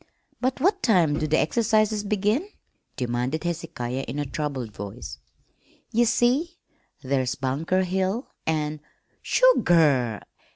"But 0.39 0.59
what 0.59 0.81
time 0.81 1.19
do 1.19 1.27
the 1.27 1.37
exercises 1.37 2.03
begin?" 2.03 2.49
demanded 2.95 3.43
Hezekiah 3.43 4.03
in 4.07 4.17
a 4.17 4.25
troubled 4.25 4.71
voice. 4.71 5.19
"Ye 5.91 6.05
see, 6.05 6.57
there's 7.03 7.35
Bunker 7.35 7.83
Hill 7.83 8.27
an' 8.47 8.79
sugar! 9.21 10.19